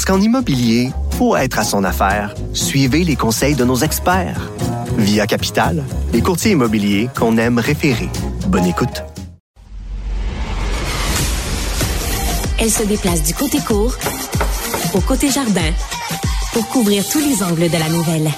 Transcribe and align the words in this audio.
Parce 0.00 0.16
qu'en 0.16 0.24
immobilier, 0.24 0.92
pour 1.18 1.36
être 1.36 1.58
à 1.58 1.62
son 1.62 1.84
affaire, 1.84 2.34
suivez 2.54 3.04
les 3.04 3.16
conseils 3.16 3.54
de 3.54 3.66
nos 3.66 3.76
experts. 3.76 4.50
Via 4.96 5.26
Capital, 5.26 5.84
les 6.14 6.22
courtiers 6.22 6.52
immobiliers 6.52 7.10
qu'on 7.14 7.36
aime 7.36 7.58
référer. 7.58 8.08
Bonne 8.46 8.64
écoute. 8.64 9.04
Elle 12.58 12.70
se 12.70 12.82
déplace 12.84 13.24
du 13.24 13.34
côté 13.34 13.58
court 13.58 13.94
au 14.94 15.00
côté 15.02 15.30
jardin 15.30 15.70
pour 16.54 16.66
couvrir 16.68 17.06
tous 17.06 17.20
les 17.20 17.42
angles 17.42 17.68
de 17.68 17.76
la 17.76 17.90
nouvelle. 17.90 18.30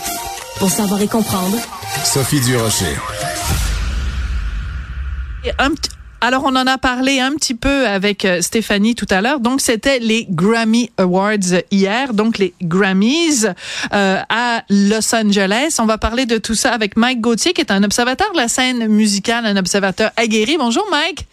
Pour 0.58 0.68
savoir 0.68 1.00
et 1.00 1.06
comprendre, 1.06 1.58
Sophie 2.02 2.40
Durocher. 2.40 2.96
Un 5.60 5.70
petit- 5.70 5.91
alors, 6.24 6.44
on 6.44 6.54
en 6.54 6.68
a 6.68 6.78
parlé 6.78 7.18
un 7.18 7.32
petit 7.32 7.56
peu 7.56 7.84
avec 7.88 8.24
euh, 8.24 8.40
Stéphanie 8.42 8.94
tout 8.94 9.08
à 9.10 9.20
l'heure. 9.20 9.40
Donc, 9.40 9.60
c'était 9.60 9.98
les 9.98 10.24
Grammy 10.30 10.88
Awards 10.96 11.62
hier, 11.72 12.14
donc 12.14 12.38
les 12.38 12.54
Grammys 12.62 13.44
euh, 13.92 14.18
à 14.28 14.62
Los 14.70 15.16
Angeles. 15.16 15.78
On 15.80 15.84
va 15.84 15.98
parler 15.98 16.24
de 16.24 16.38
tout 16.38 16.54
ça 16.54 16.72
avec 16.72 16.96
Mike 16.96 17.20
Gauthier, 17.20 17.52
qui 17.52 17.60
est 17.60 17.72
un 17.72 17.82
observateur 17.82 18.30
de 18.30 18.36
la 18.36 18.46
scène 18.46 18.86
musicale, 18.86 19.46
un 19.46 19.56
observateur 19.56 20.12
aguerri. 20.16 20.56
Bonjour, 20.58 20.86
Mike. 20.92 21.26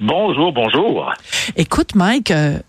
Bonjour, 0.00 0.54
bonjour. 0.54 1.12
Écoute, 1.56 1.94
Mike, 1.94 2.30
euh, 2.30 2.60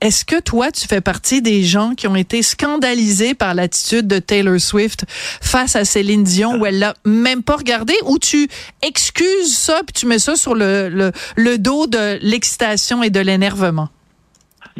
est-ce 0.00 0.24
que 0.24 0.40
toi, 0.40 0.70
tu 0.72 0.86
fais 0.86 1.00
partie 1.00 1.42
des 1.42 1.62
gens 1.62 1.94
qui 1.94 2.06
ont 2.06 2.16
été 2.16 2.42
scandalisés 2.42 3.34
par 3.34 3.54
l'attitude 3.54 4.06
de 4.06 4.18
Taylor 4.18 4.60
Swift 4.60 5.04
face 5.40 5.76
à 5.76 5.84
Céline 5.84 6.24
Dion, 6.24 6.58
où 6.58 6.66
elle 6.66 6.78
l'a 6.78 6.94
même 7.04 7.42
pas 7.42 7.56
regardé, 7.56 7.94
ou 8.04 8.18
tu 8.18 8.48
excuses 8.82 9.56
ça 9.56 9.80
puis 9.86 9.92
tu 9.92 10.06
mets 10.06 10.18
ça 10.18 10.36
sur 10.36 10.54
le, 10.54 10.88
le, 10.88 11.12
le 11.36 11.58
dos 11.58 11.86
de 11.86 12.18
l'excitation 12.22 13.02
et 13.02 13.10
de 13.10 13.20
l'énervement? 13.20 13.88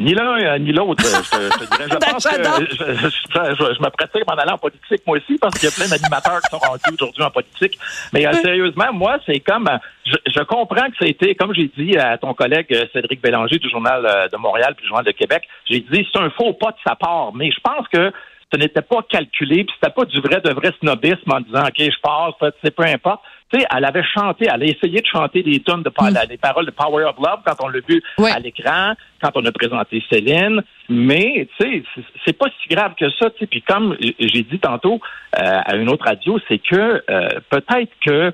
Ni 0.01 0.13
l'un 0.13 0.37
euh, 0.39 0.57
ni 0.59 0.71
l'autre. 0.71 1.03
euh, 1.05 1.21
Je, 1.23 1.29
te- 1.29 1.43
je 1.53 1.65
te 1.65 1.75
dirais, 1.75 1.89
je 1.89 1.95
pense 2.11 2.23
que 2.27 2.35
je, 2.35 2.93
je, 2.93 3.55
je- 3.55 3.73
je 3.75 3.81
me 3.81 3.89
pratique 3.89 4.23
en 4.27 4.35
allant 4.35 4.53
en 4.53 4.57
politique, 4.57 5.01
moi 5.07 5.17
aussi, 5.17 5.37
parce 5.39 5.57
qu'il 5.59 5.69
y 5.69 5.71
a 5.71 5.75
plein 5.75 5.87
d'animateurs 5.87 6.41
qui 6.41 6.49
sont 6.49 6.57
rendus 6.57 6.81
aujourd'hui 6.93 7.23
en 7.23 7.29
politique. 7.31 7.77
Mais 8.13 8.25
euh, 8.27 8.33
sérieusement, 8.41 8.91
moi, 8.93 9.17
c'est 9.25 9.39
comme... 9.39 9.69
Je, 10.05 10.15
je 10.35 10.39
comprends 10.43 10.89
que 10.89 10.97
ça 10.99 11.05
a 11.05 11.07
été, 11.07 11.35
comme 11.35 11.53
j'ai 11.53 11.71
dit 11.77 11.97
à 11.97 12.17
ton 12.17 12.33
collègue 12.33 12.67
Cédric 12.91 13.21
Bélanger 13.21 13.59
du 13.59 13.69
Journal 13.69 14.29
de 14.31 14.37
Montréal 14.37 14.73
puis 14.75 14.83
du 14.83 14.87
Journal 14.89 15.05
de 15.05 15.11
Québec, 15.11 15.43
j'ai 15.69 15.79
dit 15.81 16.07
c'est 16.11 16.19
un 16.19 16.29
faux 16.31 16.53
pas 16.53 16.71
de 16.71 16.77
sa 16.85 16.95
part. 16.95 17.31
Mais 17.35 17.51
je 17.51 17.59
pense 17.61 17.87
que 17.87 18.11
ce 18.51 18.57
n'était 18.57 18.81
pas 18.81 19.01
calculé, 19.09 19.63
puis 19.63 19.73
c'était 19.79 19.93
pas 19.93 20.03
du 20.05 20.19
vrai 20.19 20.41
de 20.41 20.49
vrai 20.51 20.71
snobisme 20.81 21.31
en 21.31 21.39
disant 21.39 21.61
OK, 21.63 21.77
je 21.77 22.01
passe, 22.01 22.51
c'est 22.63 22.75
peu 22.75 22.83
importe. 22.83 23.21
Sais, 23.53 23.65
elle 23.75 23.85
avait 23.85 24.03
chanté, 24.03 24.47
elle 24.53 24.61
a 24.63 24.65
essayé 24.65 25.01
de 25.01 25.05
chanter 25.05 25.43
des 25.43 25.59
tonnes 25.59 25.83
de 25.83 25.91
les 26.29 26.37
paroles 26.37 26.65
de 26.65 26.71
Power 26.71 27.03
of 27.03 27.15
Love 27.17 27.41
quand 27.45 27.55
on 27.63 27.67
l'a 27.67 27.79
vu 27.87 28.01
Ouais. 28.17 28.31
à 28.31 28.39
l'écran, 28.39 28.93
quand 29.21 29.31
on 29.35 29.45
a 29.45 29.51
présenté 29.51 30.01
Céline. 30.11 30.61
Mais 30.89 31.47
tu 31.59 31.65
sais, 31.65 31.83
c'est- 32.25 32.37
pas 32.37 32.47
si 32.61 32.69
grave 32.73 32.93
que 32.99 33.09
ça. 33.11 33.29
tu 33.31 33.39
sais. 33.39 33.47
Puis 33.47 33.61
comme 33.61 33.95
j'ai 33.99 34.43
dit 34.43 34.59
tantôt 34.59 34.99
euh, 35.37 35.59
à 35.65 35.75
une 35.75 35.89
autre 35.89 36.05
radio, 36.05 36.39
c'est 36.47 36.59
que 36.59 37.03
euh, 37.09 37.27
peut-être 37.49 37.91
que 38.05 38.33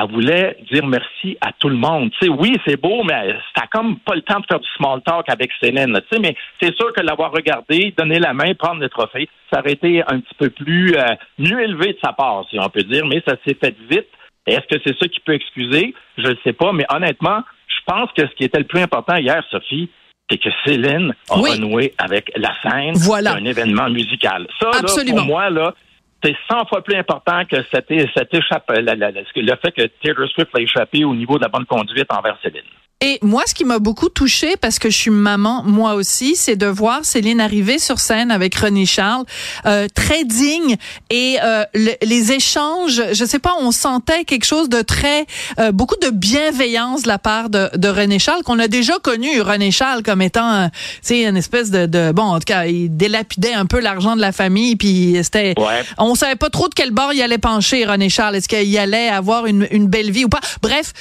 elle 0.00 0.10
voulait 0.12 0.56
dire 0.70 0.86
merci 0.86 1.36
à 1.40 1.50
tout 1.58 1.68
le 1.68 1.74
monde. 1.76 2.12
Tu 2.12 2.26
sais, 2.26 2.28
oui, 2.28 2.54
c'est 2.64 2.80
beau, 2.80 3.02
mais 3.02 3.34
t'as 3.54 3.66
comme 3.66 3.98
pas 3.98 4.14
le 4.14 4.22
temps 4.22 4.38
de 4.38 4.46
faire 4.48 4.60
du 4.60 4.68
small 4.76 5.02
talk 5.02 5.28
avec 5.28 5.50
Céline. 5.60 5.90
là, 5.92 6.00
Tu 6.02 6.08
sais, 6.12 6.20
mais 6.20 6.36
c'est 6.60 6.72
sûr 6.76 6.92
que 6.92 7.00
l'avoir 7.00 7.32
regardé, 7.32 7.92
donner 7.98 8.20
la 8.20 8.32
main, 8.32 8.54
prendre 8.54 8.80
le 8.80 8.88
trophée, 8.88 9.28
ça 9.52 9.58
aurait 9.58 9.72
été 9.72 10.02
un 10.06 10.20
petit 10.20 10.34
peu 10.38 10.50
plus 10.50 10.94
euh, 10.94 11.02
mieux 11.38 11.60
élevé 11.62 11.94
de 11.94 11.98
sa 12.04 12.12
part, 12.12 12.44
si 12.48 12.60
on 12.60 12.68
peut 12.68 12.84
dire. 12.84 13.06
Mais 13.06 13.20
ça 13.26 13.34
s'est 13.44 13.56
fait 13.60 13.74
vite. 13.90 14.06
Est-ce 14.52 14.66
que 14.76 14.80
c'est 14.84 14.98
ça 14.98 15.08
qui 15.08 15.20
peut 15.20 15.34
excuser? 15.34 15.94
Je 16.16 16.26
ne 16.28 16.34
sais 16.44 16.52
pas, 16.52 16.72
mais 16.72 16.84
honnêtement, 16.90 17.42
je 17.66 17.76
pense 17.86 18.10
que 18.12 18.22
ce 18.26 18.34
qui 18.34 18.44
était 18.44 18.58
le 18.58 18.64
plus 18.66 18.80
important 18.80 19.16
hier, 19.16 19.42
Sophie, 19.50 19.88
c'est 20.30 20.38
que 20.38 20.48
Céline 20.66 21.14
a 21.30 21.38
Oui. 21.38 21.50
renoué 21.52 21.94
avec 21.98 22.30
la 22.36 22.52
scène 22.62 22.94
Voilà. 22.96 23.34
d'un 23.34 23.44
événement 23.44 23.88
musical. 23.88 24.46
Ça, 24.60 24.70
là, 24.70 25.04
pour 25.10 25.24
moi, 25.24 25.48
là, 25.50 25.74
c'est 26.22 26.36
100 26.50 26.66
fois 26.66 26.82
plus 26.82 26.96
important 26.96 27.44
que 27.44 27.56
cette, 27.72 27.88
cette 28.14 28.34
échappe, 28.34 28.70
la- 28.70 28.80
la- 28.94 29.10
la- 29.10 29.10
le 29.12 29.56
fait 29.56 29.70
que 29.72 29.86
Taylor 30.02 30.28
Swift 30.28 30.50
a 30.54 30.60
échappé 30.60 31.04
au 31.04 31.14
niveau 31.14 31.38
de 31.38 31.42
la 31.44 31.48
bonne 31.48 31.64
conduite 31.64 32.12
envers 32.12 32.36
Céline. 32.42 32.62
Et 33.00 33.20
moi, 33.22 33.44
ce 33.46 33.54
qui 33.54 33.64
m'a 33.64 33.78
beaucoup 33.78 34.08
touchée, 34.08 34.56
parce 34.60 34.80
que 34.80 34.90
je 34.90 34.96
suis 34.96 35.10
maman 35.12 35.62
moi 35.64 35.94
aussi, 35.94 36.34
c'est 36.34 36.56
de 36.56 36.66
voir 36.66 37.04
Céline 37.04 37.40
arriver 37.40 37.78
sur 37.78 38.00
scène 38.00 38.32
avec 38.32 38.56
René 38.56 38.86
Charles, 38.86 39.24
euh, 39.66 39.86
très 39.94 40.24
digne, 40.24 40.76
et 41.08 41.36
euh, 41.40 41.62
le- 41.74 41.92
les 42.02 42.32
échanges, 42.32 43.00
je 43.12 43.24
sais 43.24 43.38
pas, 43.38 43.54
on 43.60 43.70
sentait 43.70 44.24
quelque 44.24 44.44
chose 44.44 44.68
de 44.68 44.82
très, 44.82 45.26
euh, 45.60 45.70
beaucoup 45.70 45.94
de 46.02 46.10
bienveillance 46.10 47.02
de 47.02 47.08
la 47.08 47.20
part 47.20 47.50
de, 47.50 47.70
de 47.76 47.88
René 47.88 48.18
Charles, 48.18 48.42
qu'on 48.42 48.58
a 48.58 48.66
déjà 48.66 48.98
connu 48.98 49.40
René 49.42 49.70
Charles 49.70 50.02
comme 50.02 50.20
étant, 50.20 50.52
euh, 50.52 50.66
tu 50.66 50.98
sais, 51.02 51.22
une 51.22 51.36
espèce 51.36 51.70
de, 51.70 51.86
de, 51.86 52.10
bon, 52.10 52.22
en 52.24 52.38
tout 52.40 52.46
cas, 52.46 52.64
il 52.64 52.96
délapidait 52.96 53.54
un 53.54 53.66
peu 53.66 53.78
l'argent 53.78 54.16
de 54.16 54.20
la 54.20 54.32
famille, 54.32 54.74
puis 54.74 55.16
c'était, 55.22 55.54
Ouais. 55.56 55.84
on 55.98 56.16
savait 56.16 56.34
pas 56.34 56.50
trop 56.50 56.66
de 56.68 56.74
quel 56.74 56.90
bord 56.90 57.12
il 57.12 57.22
allait 57.22 57.38
pencher, 57.38 57.84
René 57.86 58.08
Charles. 58.08 58.34
Est-ce 58.34 58.48
qu'il 58.48 58.76
allait 58.76 59.08
avoir 59.08 59.46
une, 59.46 59.68
une 59.70 59.86
belle 59.86 60.10
vie 60.10 60.24
ou 60.24 60.28
pas? 60.28 60.40
Bref, 60.62 60.92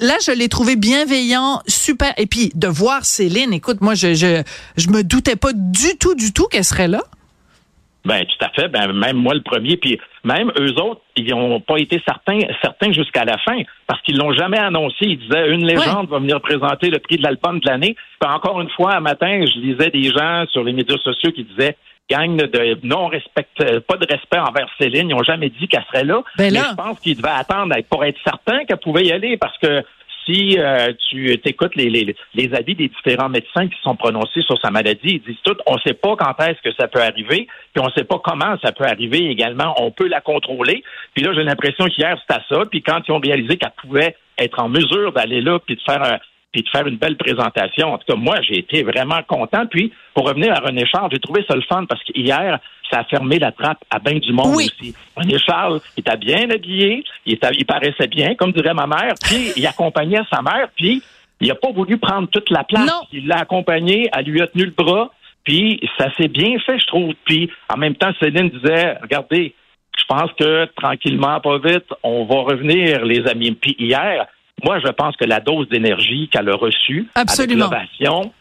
là, 0.00 0.14
je 0.24 0.30
l'ai 0.30 0.48
trouvé 0.48 0.76
bienveillant, 0.76 1.31
super. 1.66 2.12
Et 2.16 2.26
puis, 2.26 2.50
de 2.54 2.68
voir 2.68 3.04
Céline, 3.04 3.52
écoute, 3.52 3.80
moi, 3.80 3.94
je, 3.94 4.14
je, 4.14 4.42
je 4.76 4.88
me 4.88 5.02
doutais 5.02 5.36
pas 5.36 5.52
du 5.52 5.98
tout, 5.98 6.14
du 6.14 6.32
tout 6.32 6.46
qu'elle 6.46 6.64
serait 6.64 6.88
là. 6.88 7.02
Ben 8.04 8.24
tout 8.24 8.44
à 8.44 8.48
fait. 8.50 8.68
Ben 8.68 8.92
même 8.92 9.16
moi 9.16 9.34
le 9.34 9.42
premier. 9.42 9.76
Puis 9.76 9.98
même 10.24 10.50
eux 10.58 10.72
autres, 10.80 11.02
ils 11.16 11.28
n'ont 11.28 11.60
pas 11.60 11.76
été 11.78 12.02
certains, 12.04 12.40
certains 12.60 12.92
jusqu'à 12.92 13.24
la 13.24 13.38
fin 13.38 13.58
parce 13.86 14.00
qu'ils 14.02 14.16
l'ont 14.16 14.32
jamais 14.32 14.58
annoncé. 14.58 14.96
Ils 15.02 15.18
disaient 15.18 15.50
une 15.50 15.64
légende 15.64 16.08
va 16.08 16.18
venir 16.18 16.40
présenter 16.40 16.90
le 16.90 16.98
prix 16.98 17.16
de 17.16 17.22
l'album 17.22 17.60
de 17.60 17.68
l'année. 17.68 17.94
Puis 18.20 18.28
encore 18.28 18.60
une 18.60 18.70
fois, 18.70 18.96
un 18.96 19.00
matin, 19.00 19.44
je 19.46 19.60
lisais 19.60 19.90
des 19.90 20.10
gens 20.10 20.44
sur 20.50 20.64
les 20.64 20.72
médias 20.72 20.98
sociaux 20.98 21.30
qui 21.30 21.44
disaient 21.44 21.76
gang 22.10 22.36
de 22.36 22.78
non 22.82 23.06
respect, 23.06 23.46
pas 23.56 23.96
de 23.96 24.06
respect 24.10 24.38
envers 24.38 24.66
Céline. 24.78 25.08
Ils 25.08 25.14
n'ont 25.14 25.22
jamais 25.22 25.50
dit 25.50 25.68
qu'elle 25.68 25.84
serait 25.84 26.04
là. 26.04 26.22
Ben 26.36 26.52
Mais 26.52 26.58
là. 26.58 26.68
je 26.70 26.74
pense 26.74 26.98
qu'ils 26.98 27.16
devaient 27.16 27.28
attendre 27.28 27.74
pour 27.88 28.04
être 28.04 28.18
certains 28.24 28.64
qu'elle 28.64 28.78
pouvait 28.78 29.04
y 29.04 29.12
aller 29.12 29.36
parce 29.36 29.56
que 29.58 29.84
si 30.24 30.58
euh, 30.58 30.92
tu 31.10 31.32
écoutes 31.44 31.74
les, 31.74 31.90
les, 31.90 32.14
les 32.34 32.54
avis 32.54 32.74
des 32.74 32.88
différents 32.88 33.28
médecins 33.28 33.68
qui 33.68 33.80
sont 33.82 33.96
prononcés 33.96 34.42
sur 34.42 34.60
sa 34.60 34.70
maladie, 34.70 34.98
ils 35.04 35.22
disent 35.22 35.42
tout, 35.44 35.56
on 35.66 35.74
ne 35.74 35.80
sait 35.80 35.94
pas 35.94 36.16
quand 36.16 36.38
est-ce 36.44 36.60
que 36.62 36.74
ça 36.78 36.88
peut 36.88 37.02
arriver, 37.02 37.48
puis 37.72 37.82
on 37.82 37.86
ne 37.86 37.92
sait 37.92 38.04
pas 38.04 38.20
comment 38.22 38.56
ça 38.62 38.72
peut 38.72 38.84
arriver 38.84 39.30
également. 39.30 39.74
On 39.78 39.90
peut 39.90 40.08
la 40.08 40.20
contrôler. 40.20 40.82
Puis 41.14 41.24
là, 41.24 41.32
j'ai 41.34 41.42
l'impression 41.42 41.86
qu'hier, 41.86 42.16
c'était 42.20 42.42
ça. 42.48 42.62
Puis 42.70 42.82
quand 42.82 43.00
ils 43.06 43.12
ont 43.12 43.20
réalisé 43.20 43.56
qu'elle 43.56 43.72
pouvait 43.80 44.16
être 44.38 44.60
en 44.60 44.68
mesure 44.68 45.12
d'aller 45.12 45.40
là, 45.40 45.58
puis 45.58 45.76
de 45.76 45.80
faire 45.82 46.02
un, 46.02 46.18
puis 46.52 46.62
de 46.62 46.68
faire 46.68 46.86
une 46.86 46.96
belle 46.96 47.16
présentation. 47.16 47.94
En 47.94 47.98
tout 47.98 48.04
cas, 48.06 48.14
moi, 48.16 48.36
j'ai 48.42 48.58
été 48.58 48.82
vraiment 48.82 49.22
content. 49.26 49.66
Puis, 49.66 49.92
pour 50.14 50.28
revenir 50.28 50.52
à 50.52 50.60
René 50.60 50.84
Charles, 50.86 51.08
j'ai 51.10 51.18
trouvé 51.18 51.44
ça 51.48 51.54
le 51.56 51.62
fun 51.62 51.86
parce 51.86 52.02
qu'hier, 52.04 52.58
ça 52.90 53.00
a 53.00 53.04
fermé 53.04 53.38
la 53.38 53.52
trappe 53.52 53.82
à 53.90 53.98
bien 53.98 54.18
du 54.18 54.32
monde 54.32 54.54
Oui. 54.54 54.70
aussi. 54.78 54.94
René 55.16 55.38
Charles, 55.38 55.80
il 55.96 56.00
était 56.00 56.16
bien 56.18 56.50
habillé, 56.50 57.04
il, 57.24 57.34
était, 57.34 57.48
il 57.58 57.64
paraissait 57.64 58.06
bien, 58.06 58.34
comme 58.34 58.52
dirait 58.52 58.74
ma 58.74 58.86
mère, 58.86 59.14
puis 59.22 59.52
il 59.56 59.66
accompagnait 59.66 60.20
sa 60.30 60.42
mère, 60.42 60.68
puis 60.76 61.02
il 61.40 61.48
n'a 61.48 61.54
pas 61.54 61.72
voulu 61.72 61.96
prendre 61.96 62.28
toute 62.28 62.50
la 62.50 62.64
place. 62.64 62.86
Non. 62.86 63.00
Il 63.12 63.26
l'a 63.26 63.38
accompagné, 63.38 64.10
elle 64.16 64.26
lui 64.26 64.42
a 64.42 64.46
tenu 64.46 64.66
le 64.66 64.70
bras, 64.72 65.10
puis 65.44 65.80
ça 65.98 66.12
s'est 66.16 66.28
bien 66.28 66.58
fait, 66.60 66.78
je 66.78 66.86
trouve. 66.86 67.14
Puis, 67.24 67.50
en 67.72 67.78
même 67.78 67.94
temps, 67.96 68.12
Céline 68.20 68.50
disait, 68.50 68.98
regardez, 69.00 69.54
je 69.98 70.04
pense 70.06 70.30
que 70.38 70.66
tranquillement, 70.76 71.40
pas 71.40 71.58
vite, 71.58 71.86
on 72.02 72.24
va 72.26 72.42
revenir, 72.42 73.04
les 73.04 73.26
amis. 73.26 73.52
Puis 73.52 73.74
hier, 73.78 74.26
moi, 74.64 74.78
je 74.80 74.88
pense 74.90 75.16
que 75.16 75.24
la 75.24 75.40
dose 75.40 75.68
d'énergie 75.68 76.28
qu'elle 76.32 76.48
a 76.48 76.54
reçue 76.54 77.08
Absolument. 77.14 77.66
avec 77.66 77.88
l'ovation 78.00 78.32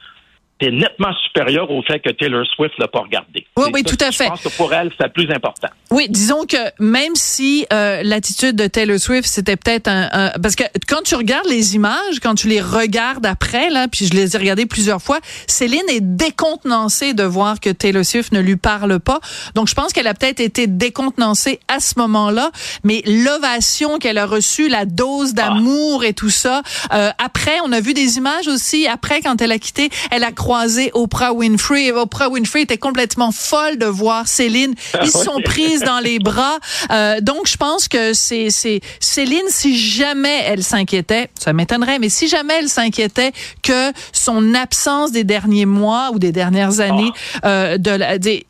est 0.59 0.71
nettement 0.71 1.13
supérieure 1.25 1.69
au 1.71 1.81
fait 1.81 1.99
que 1.99 2.11
Taylor 2.11 2.45
Swift 2.55 2.75
l'a 2.77 2.87
pas 2.87 2.99
regardé. 2.99 3.47
Oui, 3.57 3.63
C'est 3.65 3.73
oui, 3.73 3.83
tout 3.83 3.97
à 4.03 4.11
Je 4.11 4.17
fait. 4.17 4.27
pense 4.27 4.43
que 4.43 4.55
pour 4.55 4.71
elle, 4.73 4.91
c'est 4.99 5.07
le 5.07 5.11
plus 5.11 5.29
important. 5.31 5.69
Oui, 5.91 6.07
disons 6.09 6.45
que 6.45 6.55
même 6.79 7.15
si 7.15 7.65
euh, 7.73 8.01
l'attitude 8.03 8.55
de 8.55 8.65
Taylor 8.67 8.97
Swift, 8.97 9.27
c'était 9.27 9.57
peut-être 9.57 9.89
un, 9.89 10.31
Parce 10.41 10.55
que 10.55 10.63
quand 10.87 11.01
tu 11.03 11.15
regardes 11.15 11.47
les 11.47 11.75
images, 11.75 12.21
quand 12.23 12.33
tu 12.35 12.47
les 12.47 12.61
regardes 12.61 13.25
après, 13.25 13.69
là, 13.69 13.89
puis 13.89 14.07
je 14.07 14.13
les 14.13 14.33
ai 14.33 14.39
regardées 14.39 14.65
plusieurs 14.65 15.01
fois, 15.01 15.19
Céline 15.47 15.83
est 15.89 15.99
décontenancée 15.99 17.13
de 17.13 17.23
voir 17.23 17.59
que 17.59 17.69
Taylor 17.69 18.05
Swift 18.05 18.31
ne 18.31 18.39
lui 18.39 18.55
parle 18.55 19.01
pas. 19.01 19.19
Donc, 19.53 19.67
je 19.67 19.75
pense 19.75 19.91
qu'elle 19.91 20.07
a 20.07 20.13
peut-être 20.13 20.39
été 20.39 20.65
décontenancée 20.65 21.59
à 21.67 21.81
ce 21.81 21.95
moment-là, 21.97 22.51
mais 22.85 23.03
l'ovation 23.05 23.99
qu'elle 23.99 24.17
a 24.17 24.25
reçue, 24.25 24.69
la 24.69 24.85
dose 24.85 25.33
d'amour 25.33 26.05
et 26.05 26.13
tout 26.13 26.29
ça, 26.29 26.61
euh, 26.93 27.09
après, 27.21 27.57
on 27.65 27.71
a 27.73 27.81
vu 27.81 27.93
des 27.93 28.15
images 28.15 28.47
aussi, 28.47 28.87
après, 28.87 29.19
quand 29.19 29.41
elle 29.41 29.51
a 29.51 29.59
quitté, 29.59 29.89
elle 30.09 30.23
a 30.23 30.31
croisé 30.31 30.91
Oprah 30.93 31.33
Winfrey. 31.33 31.87
Et 31.87 31.91
Oprah 31.91 32.29
Winfrey 32.29 32.61
était 32.61 32.77
complètement 32.77 33.33
folle 33.33 33.77
de 33.77 33.87
voir 33.87 34.29
Céline. 34.29 34.73
Ils 35.03 35.11
sont 35.11 35.41
dans 35.83 35.99
les 35.99 36.19
bras. 36.19 36.59
Euh, 36.91 37.21
donc, 37.21 37.47
je 37.47 37.57
pense 37.57 37.87
que 37.87 38.13
c'est 38.13 38.49
c'est 38.49 38.81
Céline, 38.99 39.47
si 39.49 39.77
jamais 39.77 40.43
elle 40.45 40.63
s'inquiétait, 40.63 41.29
ça 41.37 41.53
m'étonnerait, 41.53 41.99
mais 41.99 42.09
si 42.09 42.27
jamais 42.27 42.55
elle 42.59 42.69
s'inquiétait 42.69 43.31
que 43.61 43.91
son 44.13 44.53
absence 44.53 45.11
des 45.11 45.23
derniers 45.23 45.65
mois 45.65 46.11
ou 46.13 46.19
des 46.19 46.31
dernières 46.31 46.79
années 46.79 47.11
oh. 47.11 47.39
euh, 47.45 47.77
de 47.77 47.91
la, 47.91 48.17
des, 48.17 48.45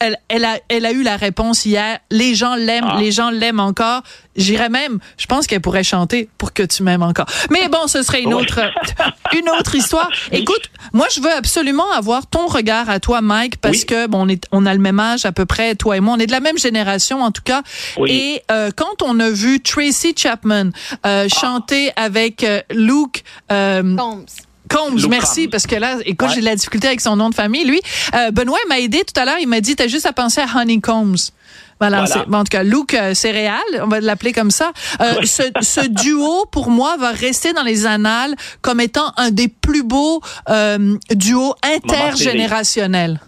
elle, 0.00 0.18
elle, 0.28 0.44
a, 0.44 0.58
elle 0.68 0.86
a 0.86 0.92
eu 0.92 1.02
la 1.02 1.16
réponse 1.16 1.64
hier. 1.64 1.98
Les 2.10 2.34
gens 2.34 2.54
l'aiment, 2.54 2.88
ah. 2.88 3.00
les 3.00 3.12
gens 3.12 3.30
l'aiment 3.30 3.60
encore. 3.60 4.02
J'irais 4.36 4.68
même, 4.68 5.00
je 5.16 5.26
pense 5.26 5.46
qu'elle 5.48 5.60
pourrait 5.60 5.82
chanter 5.82 6.28
pour 6.38 6.52
que 6.52 6.62
tu 6.62 6.84
m'aimes 6.84 7.02
encore. 7.02 7.26
Mais 7.50 7.68
bon, 7.68 7.88
ce 7.88 8.02
serait 8.02 8.22
une 8.22 8.34
autre, 8.34 8.60
une 9.36 9.48
autre 9.50 9.74
histoire. 9.74 10.08
Écoute, 10.30 10.70
moi, 10.92 11.06
je 11.14 11.20
veux 11.20 11.32
absolument 11.32 11.90
avoir 11.90 12.26
ton 12.26 12.46
regard 12.46 12.88
à 12.88 13.00
toi, 13.00 13.20
Mike, 13.20 13.60
parce 13.60 13.84
que 13.84 14.06
bon, 14.06 14.26
on 14.26 14.28
est, 14.28 14.46
on 14.52 14.64
a 14.64 14.74
le 14.74 14.80
même 14.80 15.00
âge 15.00 15.24
à 15.24 15.32
peu 15.32 15.44
près, 15.44 15.74
toi 15.74 15.96
et 15.96 16.00
moi, 16.00 16.14
on 16.16 16.20
est 16.20 16.26
de 16.26 16.32
la 16.32 16.40
même 16.40 16.58
génération 16.58 17.22
en 17.22 17.32
tout 17.32 17.42
cas. 17.42 17.62
Et 18.06 18.42
euh, 18.50 18.70
quand 18.74 19.02
on 19.02 19.18
a 19.18 19.30
vu 19.30 19.60
Tracy 19.60 20.14
Chapman 20.16 20.66
euh, 20.66 20.70
ah. 21.02 21.28
chanter 21.28 21.90
avec 21.96 22.44
euh, 22.44 22.60
Luke 22.70 23.24
euh, 23.52 23.96
Combs. 23.96 24.26
Combs, 24.68 25.08
merci, 25.08 25.48
parce 25.48 25.66
que 25.66 25.76
là, 25.76 25.96
écoute, 26.04 26.28
j'ai 26.34 26.40
de 26.40 26.44
la 26.44 26.56
difficulté 26.56 26.86
avec 26.86 27.00
son 27.00 27.16
nom 27.16 27.30
de 27.30 27.34
famille. 27.34 27.64
Lui, 27.64 27.80
euh, 28.14 28.30
Benoît 28.30 28.58
m'a 28.68 28.78
aidé 28.78 29.02
tout 29.04 29.18
à 29.20 29.24
l'heure. 29.24 29.38
Il 29.40 29.48
m'a 29.48 29.60
dit, 29.60 29.76
t'as 29.76 29.88
juste 29.88 30.06
à 30.06 30.12
penser 30.12 30.40
à 30.40 30.46
Honey 30.58 30.80
Combs. 30.80 31.32
Voilà, 31.80 32.02
en 32.02 32.44
tout 32.44 32.50
cas, 32.50 32.64
Luke 32.64 32.94
euh, 32.94 33.14
Céréal, 33.14 33.60
on 33.80 33.86
va 33.86 34.00
l'appeler 34.00 34.32
comme 34.32 34.50
ça. 34.50 34.72
Euh, 35.00 35.22
ce, 35.22 35.44
ce, 35.60 35.88
duo, 35.88 36.44
pour 36.50 36.70
moi, 36.70 36.96
va 36.96 37.12
rester 37.12 37.52
dans 37.52 37.62
les 37.62 37.86
annales 37.86 38.34
comme 38.62 38.80
étant 38.80 39.12
un 39.16 39.30
des 39.30 39.46
plus 39.48 39.84
beaux 39.84 40.20
euh, 40.48 40.96
duos 41.14 41.54
intergénérationnels. 41.62 43.20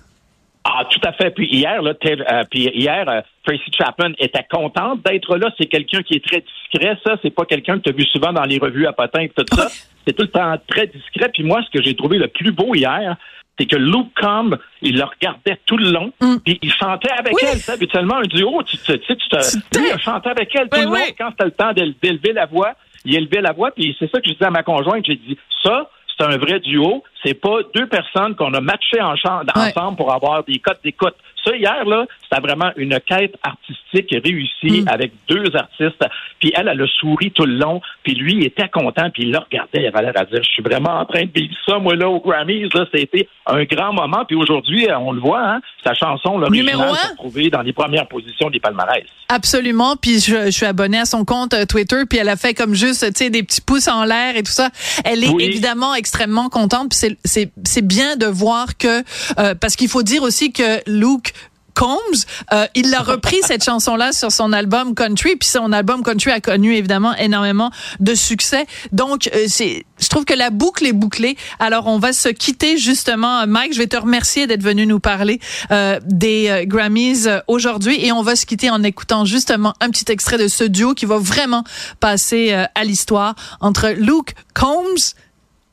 Ah, 0.65 0.85
tout 0.91 1.01
à 1.05 1.13
fait. 1.13 1.31
Puis 1.31 1.49
hier, 1.51 1.81
là, 1.81 1.95
euh, 2.05 2.45
puis 2.51 2.71
hier, 2.75 3.09
euh, 3.09 3.23
Tracy 3.45 3.71
Chapman 3.73 4.13
était 4.19 4.45
contente 4.51 5.01
d'être 5.05 5.37
là. 5.37 5.51
C'est 5.59 5.67
quelqu'un 5.67 6.03
qui 6.03 6.15
est 6.15 6.25
très 6.25 6.43
discret. 6.43 6.99
Ça, 7.05 7.17
c'est 7.23 7.31
pas 7.31 7.47
quelqu'un 7.47 7.79
que 7.79 7.85
tu 7.85 7.91
as 7.91 7.93
vu 7.93 8.05
souvent 8.05 8.33
dans 8.33 8.45
les 8.45 8.59
revues 8.59 8.87
à 8.87 8.93
potins 8.93 9.21
et 9.21 9.31
tout 9.31 9.45
ça. 9.57 9.69
C'est 10.07 10.15
tout 10.15 10.23
le 10.23 10.31
temps 10.31 10.55
très 10.67 10.87
discret. 10.87 11.31
Puis 11.33 11.43
moi, 11.43 11.63
ce 11.63 11.71
que 11.71 11.85
j'ai 11.85 11.95
trouvé 11.95 12.19
le 12.19 12.29
plus 12.29 12.53
beau 12.53 12.75
hier, 12.75 13.17
c'est 13.59 13.67
que 13.67 13.77
Luke 13.77 14.13
Combs, 14.19 14.57
il 14.81 14.97
le 14.97 15.05
regardait 15.05 15.61
tout 15.67 15.77
le 15.77 15.91
long, 15.91 16.13
mm. 16.21 16.37
puis 16.45 16.59
il 16.63 16.73
chantait 16.73 17.11
avec 17.11 17.35
elle. 17.43 17.59
C'est 17.59 17.73
habituellement 17.73 18.17
un 18.17 18.23
duo, 18.23 18.63
tu 18.63 18.77
sais, 18.79 18.99
tu, 18.99 19.15
te, 19.17 19.79
lui, 19.79 19.89
il 19.93 20.01
chantait 20.01 20.31
avec 20.31 20.55
elle 20.55 20.69
tout 20.69 20.81
le 20.81 20.87
long. 20.87 20.97
Quand 21.19 21.31
c'était 21.31 21.45
le 21.45 21.51
temps 21.51 21.73
d'élever 21.73 22.33
la 22.33 22.47
voix, 22.47 22.75
il 23.05 23.15
élevait 23.15 23.43
la 23.43 23.53
voie, 23.53 23.71
puis 23.71 23.95
c'est 23.99 24.11
ça 24.11 24.21
que 24.21 24.29
je 24.29 24.33
disais 24.33 24.47
à 24.47 24.51
ma 24.51 24.63
conjointe. 24.63 25.05
J'ai 25.07 25.17
dit, 25.17 25.37
ça, 25.63 25.91
c'est 26.17 26.25
un 26.25 26.37
vrai 26.39 26.61
duo. 26.61 27.05
C'est 27.25 27.35
pas 27.35 27.59
deux 27.75 27.87
personnes 27.87 28.35
qu'on 28.35 28.55
a 28.55 28.61
matchées 28.61 29.01
ensemble 29.01 29.97
pour 29.97 30.13
avoir 30.13 30.45
des 30.45 30.59
codes 30.59 30.79
d'écoute. 30.83 31.15
Ça, 31.45 31.57
hier, 31.57 31.85
là, 31.85 32.07
c'était 32.23 32.41
vraiment 32.41 32.71
une 32.77 32.99
quête 33.01 33.37
artistique 33.43 33.80
réussie 33.93 34.83
mm. 34.83 34.89
avec 34.89 35.13
deux 35.29 35.45
artistes. 35.55 36.05
Puis 36.39 36.53
elle, 36.57 36.69
elle 36.69 36.81
a 36.81 36.87
souri 36.87 37.31
tout 37.33 37.45
le 37.45 37.57
long. 37.57 37.81
Puis 38.03 38.15
lui, 38.15 38.35
il 38.35 38.45
était 38.45 38.69
content. 38.69 39.11
Puis 39.11 39.25
il 39.25 39.31
la 39.33 39.41
regardait. 39.41 39.83
Il 39.83 39.87
avait 39.87 40.03
l'air 40.03 40.13
à 40.17 40.25
dire, 40.25 40.43
je 40.43 40.51
suis 40.51 40.63
vraiment 40.63 41.01
en 41.01 41.05
train 41.05 41.25
de 41.25 41.31
vivre 41.35 41.55
ça, 41.67 41.79
moi, 41.79 41.95
là, 41.95 42.09
au 42.09 42.21
Grammys. 42.21 42.69
Là, 42.75 42.87
c'était 42.93 43.29
un 43.47 43.65
grand 43.65 43.93
moment. 43.93 44.25
Puis 44.27 44.37
aujourd'hui, 44.37 44.87
on 44.99 45.13
le 45.13 45.21
voit, 45.21 45.43
hein, 45.43 45.61
sa 45.85 45.95
chanson, 45.95 46.39
l'original, 46.39 46.95
s'est 46.95 47.17
trouvée 47.17 47.51
dans 47.51 47.63
les 47.63 47.73
premières 47.73 48.07
positions 48.07 48.51
des 48.51 48.61
palmarès. 48.61 49.05
Absolument. 49.29 49.97
Puis 49.97 50.21
je, 50.21 50.51
suis 50.51 50.67
abonné 50.67 50.99
à 50.99 51.05
son 51.05 51.25
compte 51.25 51.55
euh, 51.55 51.65
Twitter. 51.65 52.05
Puis 52.09 52.19
elle 52.19 52.29
a 52.29 52.37
fait 52.37 52.55
comme 52.55 52.75
juste, 52.75 53.07
tu 53.07 53.25
sais, 53.25 53.31
des 53.31 53.43
petits 53.43 53.61
pouces 53.61 53.89
en 53.89 54.05
l'air 54.05 54.37
et 54.37 54.43
tout 54.43 54.53
ça. 54.53 54.71
Elle 55.05 55.25
est 55.25 55.33
évidemment 55.41 55.95
extrêmement 55.95 56.49
contente. 56.49 56.91
Puis 56.91 57.17
c'est 57.25 57.87
bien 57.87 58.17
de 58.17 58.27
voir 58.27 58.77
que, 58.77 59.03
euh, 59.39 59.55
parce 59.55 59.77
qu'il 59.77 59.89
faut 59.89 60.03
dire 60.03 60.23
aussi 60.23 60.53
que 60.53 60.81
Luke 60.87 61.33
Combs, 61.81 62.27
euh, 62.53 62.67
il 62.75 62.95
a 62.95 63.01
repris 63.01 63.39
cette 63.41 63.65
chanson-là 63.65 64.13
sur 64.13 64.31
son 64.31 64.53
album 64.53 64.95
Country, 64.95 65.37
puis 65.37 65.49
son 65.49 65.73
album 65.73 66.03
Country 66.03 66.31
a 66.31 66.39
connu 66.39 66.75
évidemment 66.75 67.15
énormément 67.17 67.71
de 68.01 68.15
succès. 68.15 68.67
Donc, 68.93 69.31
euh, 69.35 69.47
c'est, 69.49 69.87
je 69.99 70.09
trouve 70.09 70.27
que 70.27 70.35
la 70.35 70.51
boucle 70.51 70.85
est 70.85 70.93
bouclée. 70.93 71.39
Alors, 71.59 71.87
on 71.87 71.99
va 71.99 72.13
se 72.13 72.29
quitter 72.29 72.77
justement. 72.77 73.47
Mike, 73.47 73.73
je 73.73 73.79
vais 73.79 73.87
te 73.87 73.97
remercier 73.97 74.47
d'être 74.47 74.63
venu 74.63 74.85
nous 74.85 75.01
parler 75.01 75.41
euh, 75.71 75.99
des 76.05 76.65
Grammys 76.67 77.27
aujourd'hui, 77.49 78.05
et 78.05 78.13
on 78.13 78.21
va 78.21 78.37
se 78.37 78.45
quitter 78.45 78.69
en 78.69 78.83
écoutant 78.83 79.25
justement 79.25 79.73
un 79.81 79.89
petit 79.89 80.13
extrait 80.13 80.37
de 80.37 80.49
ce 80.49 80.65
duo 80.65 80.93
qui 80.93 81.07
va 81.07 81.17
vraiment 81.17 81.65
passer 81.99 82.53
à 82.53 82.85
l'histoire 82.85 83.35
entre 83.63 83.89
Luke 83.97 84.35
Combs 84.53 85.15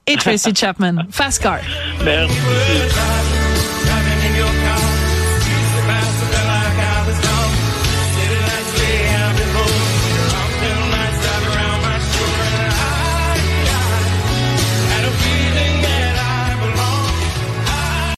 et 0.06 0.15
Tracy 0.15 0.56
Chapman. 0.56 1.06
Fast 1.12 1.42
Car. 1.42 1.59
Merci. 2.06 2.38